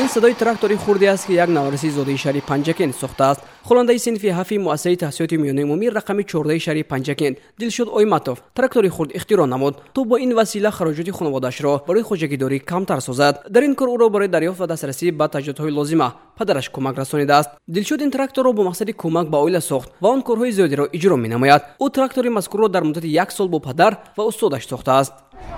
ин 0.00 0.08
садои 0.08 0.34
трактори 0.34 0.76
хурде 0.76 1.06
аст 1.08 1.26
ки 1.26 1.32
як 1.34 1.48
навариси 1.48 1.90
зодаи 1.90 2.16
шаҳри 2.16 2.40
панҷакент 2.40 2.94
сохтааст 2.96 3.40
холандаи 3.68 3.98
синфи 3.98 4.28
ҳафи 4.28 4.58
муассисаи 4.58 4.96
таҳсилоти 4.96 5.36
миёнаи 5.36 5.64
умумӣ 5.64 5.88
рақами 5.98 6.24
чордаи 6.24 6.60
шаҳри 6.66 6.88
панҷакент 6.92 7.36
дилшод 7.58 7.88
ойматов 7.88 8.42
трактори 8.54 8.88
хурд 8.88 9.10
ихтироъ 9.14 9.46
намуд. 9.46 9.74
То 9.92 10.04
бо 10.04 10.16
ин 10.16 10.34
васила 10.34 10.70
хароҷоти 10.70 11.10
хонаводаашро 11.10 11.82
барои 11.86 12.02
хоҷагидорӣ 12.02 12.58
камтар 12.60 13.00
созад. 13.00 13.34
Дар 13.50 13.62
ин 13.62 13.74
кор 13.74 13.88
ӯро 13.88 14.08
барои 14.10 14.28
дарёфт 14.28 14.60
ва 14.60 14.66
дастрасӣ 14.66 15.12
ба 15.12 15.28
таҷҳизотҳои 15.28 15.70
лозима 15.70 16.14
падараш 16.38 16.70
кӯмак 16.70 16.96
расонидааст 16.96 17.50
дилшод 17.68 18.00
ин 18.00 18.10
тракторро 18.10 18.52
бо 18.52 18.62
мақсади 18.70 18.92
кӯмак 19.02 19.26
ба 19.28 19.38
оила 19.44 19.60
сохт 19.60 19.92
ва 20.00 20.08
он 20.08 20.22
корҳои 20.22 20.52
зиёдеро 20.52 20.84
иҷро 20.96 21.16
менамояд. 21.16 21.62
Ӯ 21.80 21.90
трактори 21.90 22.28
мазкурро 22.28 22.68
дар 22.68 22.84
муддати 22.84 23.08
як 23.08 23.32
сол 23.32 23.48
бо 23.48 23.60
падар 23.60 23.98
ва 24.16 24.24
устодаш 24.24 24.66
сохтааст 24.66 25.12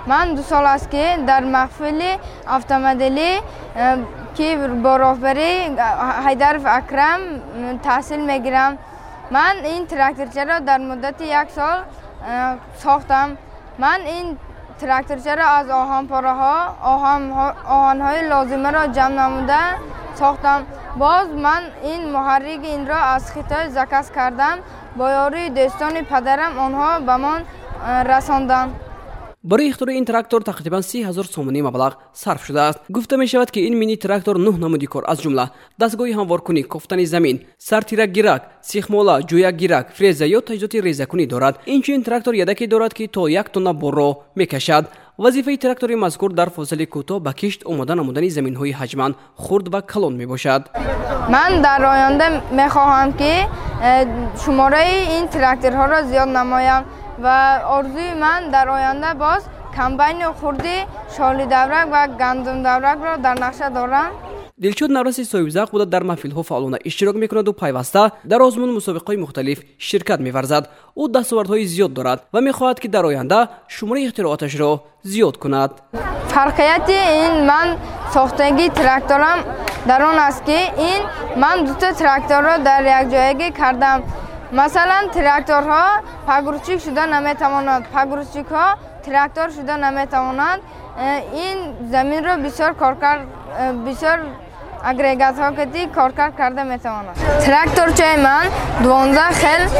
ман 0.05 0.35
ду 0.35 0.43
сол 0.43 0.65
аст 0.75 0.87
ки 0.93 1.05
дар 1.29 1.43
маҳфили 1.57 2.11
автомоделӣ 2.57 3.31
э, 3.35 3.41
ки 4.37 4.47
бо 4.83 4.93
роҳбарӣ 5.03 5.51
ҳайдаров 6.25 6.65
акрам 6.79 7.21
таҳсил 7.87 8.21
мегирам. 8.31 8.73
Ман 9.35 9.55
ин 9.73 9.81
тракторчаро 9.93 10.55
дар 10.69 10.79
муддати 10.89 11.25
як 11.41 11.47
сол 11.57 11.77
э, 11.81 12.57
сохтам. 12.83 13.27
Ман 13.83 14.01
ин 14.17 14.27
тракторчаро 14.81 15.45
аз 15.57 15.67
оҳанпораҳо 15.81 16.55
оҳанҳои 17.75 18.21
лозимаро 18.31 18.83
ҷамъ 18.97 19.13
намуда 19.21 19.61
сохтам. 20.19 20.59
Боз 21.03 21.27
ман 21.45 21.63
ин 21.93 22.01
муҳаррики 22.15 22.69
инро 22.77 22.99
аз 23.15 23.23
хитой 23.33 23.65
заказ 23.77 24.05
кардам. 24.17 24.57
Бо 24.97 25.05
ёрии 25.25 25.53
дӯстони 25.57 26.01
падарам 26.11 26.53
онҳо 26.65 26.91
ба 27.07 27.15
мон 27.25 27.41
э, 27.41 27.47
расонданд 28.11 28.71
барои 29.43 29.67
ихтирои 29.67 29.97
ин 29.97 30.05
трактор 30.05 30.41
тақрибан 30.41 30.81
си 30.81 31.03
ҳазор 31.03 31.27
сомонӣ 31.27 31.61
маблағ 31.67 31.93
сарф 32.13 32.45
шудааст. 32.47 32.79
Гуфта 32.89 33.17
мешавад 33.17 33.51
ки 33.51 33.59
ин 33.67 33.75
мини 33.77 33.97
трактор 33.97 34.37
нӯҳ 34.37 34.57
намуди 34.57 34.87
кор. 34.87 35.03
Аз 35.07 35.19
ҷумла 35.19 35.51
дастгоҳи 35.79 36.13
ҳамворкунӣ 36.19 36.63
кофтани 36.63 37.05
замин 37.05 37.43
сартиракгирак 37.57 38.41
сихмола 38.61 39.15
ҷӯякгирак 39.29 39.85
фреза 39.97 40.25
ё 40.25 40.39
таҷҳизоти 40.47 40.81
резакунӣ 40.87 41.25
дорад. 41.27 41.59
Инчунин 41.65 42.03
трактор 42.03 42.33
ядаке 42.33 42.67
дорад 42.67 42.93
ки 42.93 43.07
то 43.07 43.27
як 43.27 43.49
тонна 43.49 43.73
борро 43.73 44.09
мекашад. 44.35 44.85
Вазифаи 45.17 45.57
трактори 45.57 45.95
мазкур 45.95 46.31
дар 46.33 46.49
фосили 46.49 46.85
кӯтоҳ 46.85 47.19
ба 47.19 47.33
кишт 47.33 47.61
омода 47.65 47.95
намудани 47.95 48.29
заминҳои 48.29 48.73
ҳаҷман 48.79 49.11
хурд 49.35 49.67
ва 49.73 49.81
калон 49.81 50.15
мебошад. 50.15 50.71
Ман 51.29 51.61
дар 51.61 51.81
оянда 51.93 52.27
мехоҳам 52.51 53.09
ки 53.19 53.33
э, 53.89 54.07
шумораи 54.43 54.97
ин 55.17 55.27
тракторҳоро 55.27 55.99
зиёд 56.11 56.29
намоям 56.39 56.83
ва 57.17 57.61
орзуи 57.77 58.13
ман 58.13 58.51
дар 58.51 58.67
оянда 58.67 59.13
боз 59.15 59.43
комбайни 59.75 60.25
хурди 60.39 60.85
шолидаврак 61.17 61.87
ва 61.89 62.07
гандумдавракро 62.07 63.17
дар 63.17 63.37
нақша 63.37 63.69
дорам. 63.69 64.11
Дилшод 64.57 64.91
навраси 64.91 65.23
соҳибзавқ 65.23 65.71
буда 65.71 65.85
дар 65.85 66.03
маҳфилҳо 66.03 66.43
фаъолона 66.43 66.77
иштирок 66.83 67.15
мекунаду 67.15 67.53
пайваста 67.53 68.11
дар 68.23 68.41
озмун 68.41 68.71
мусобиқаҳои 68.77 69.17
мухталиф 69.17 69.59
ширкат 69.77 70.19
меварзад. 70.19 70.69
Ӯ 71.01 71.03
дастовардҳои 71.15 71.65
зиёд 71.65 71.91
дорад 71.93 72.19
ва 72.33 72.39
мехоҳад 72.41 72.79
ки 72.79 72.87
дар 72.87 73.05
оянда 73.05 73.49
шумораи 73.67 74.05
ихтироаташро 74.05 74.71
зиёд 75.03 75.37
кунад. 75.37 75.71
Фарқияти 76.33 76.97
ин 77.25 77.45
ман 77.49 77.67
сохтагии 78.13 78.69
тракторам 78.69 79.39
дар 79.89 80.01
он 80.09 80.17
аст 80.19 80.43
ки 80.45 80.59
ин 80.91 81.01
ман 81.41 81.65
дута 81.65 81.89
тракторро 81.93 82.53
дар 82.69 82.81
якҷоягӣ 82.99 83.47
кардам 83.59 84.03
масалан 84.59 85.05
тракторҳо 85.15 85.85
пагрузчик 86.29 86.79
шуда 86.85 87.03
наметавонад 87.15 87.81
пагрузчикҳо 87.95 88.65
трактор 89.05 89.47
шуда 89.57 89.75
наметавонад 89.85 90.59
э, 90.61 90.65
ин 91.47 91.57
заминро 91.93 92.33
бисёр 92.45 92.71
коркар 92.83 93.17
э, 93.21 93.73
бисёр 93.87 94.17
агрегатҳо 94.91 95.47
кати 95.59 95.81
коркар 95.97 96.31
карда 96.39 96.63
метавонад 96.73 97.15
тракторчаи 97.45 98.17
ман 98.27 98.45
дувонздаҳ 98.83 99.31
хел 99.41 99.61
э, 99.65 99.71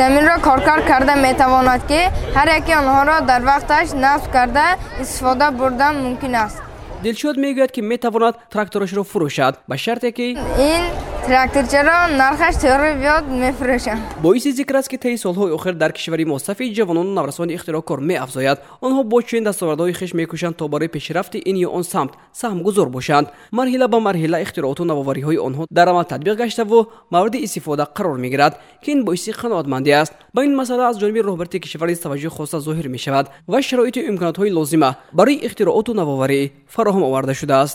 заминро 0.00 0.36
коркар 0.48 0.80
карда 0.90 1.14
метавонад 1.28 1.80
ки 1.90 2.00
ҳар 2.36 2.48
яки 2.58 2.72
онҳоро 2.80 3.16
дар 3.30 3.42
вақташ 3.52 3.86
насб 4.04 4.26
карда 4.36 4.66
истифода 5.02 5.46
бурдан 5.60 5.94
мумкин 6.04 6.34
аст. 6.44 6.58
Дилшод 7.02 7.36
мегӯяд 7.44 7.70
ки 7.76 7.80
метавонад 7.92 8.34
тракторашро 8.52 9.02
фурӯшад 9.10 9.54
ба 9.68 9.76
шарте 9.84 10.10
ки 10.16 10.26
ин 10.72 10.82
тракторчаро 11.26 11.96
нархаш 12.20 12.54
тӯри 12.62 12.90
биёд 13.00 13.24
мефурӯшам. 13.42 13.98
Боиси 14.22 14.52
зикр 14.52 14.76
аст 14.76 14.88
ки 14.88 14.98
таи 14.98 15.16
солҳои 15.16 15.52
охир 15.56 15.74
дар 15.74 15.92
кишвари 15.92 16.24
мо 16.24 16.38
сафи 16.38 16.74
ҷавонону 16.76 17.12
наврасони 17.14 17.54
ихтироъкор 17.54 18.00
меафзояд. 18.00 18.58
Онҳо 18.82 19.04
бо 19.04 19.22
чунин 19.22 19.44
дастовардҳои 19.44 19.94
хиш 19.94 20.12
мекӯшанд 20.12 20.56
то 20.56 20.68
барои 20.68 20.88
пешрафти 20.88 21.38
ин 21.38 21.56
ё 21.66 21.68
он 21.68 21.84
самт 21.84 22.12
саҳмгузор 22.40 22.88
бошанд. 22.88 23.28
Марҳила 23.52 23.88
ба 23.88 23.98
марҳила 24.08 24.38
ихтироъоту 24.44 24.84
навовариҳои 24.84 25.38
онҳо 25.48 25.64
дар 25.70 25.88
амал 25.88 26.04
татбиқ 26.04 26.36
гаштаву 26.42 26.88
мавриди 27.10 27.38
истифода 27.46 27.84
қарор 27.96 28.18
мегирад 28.24 28.52
ки 28.82 28.90
ин 28.92 29.04
боиси 29.04 29.30
қаноатмандӣ 29.32 29.92
аст. 30.02 30.12
Ба 30.34 30.44
ин 30.44 30.54
масъала 30.54 30.88
аз 30.90 30.96
ҷониби 31.00 31.20
роҳбарияти 31.28 31.60
кишвар 31.64 31.88
низ 31.88 32.00
таваҷҷӯҳ 32.04 32.32
хоста 32.36 32.58
зоҳир 32.60 32.88
мешавад 32.88 33.26
ва 33.48 33.62
шароиту 33.62 34.00
имконотҳои 34.10 34.50
лозима 34.58 34.90
барои 35.12 35.40
ихтироъоту 35.46 35.94
навоварӣ 35.94 36.50
фароҳам 36.74 37.02
оварда 37.08 37.34
шудааст 37.40 37.72